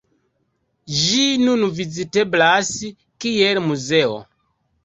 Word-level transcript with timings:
Ĝi 1.01 1.19
nun 1.41 1.67
viziteblas 1.81 2.73
kiel 3.27 3.63
muzeo. 3.67 4.21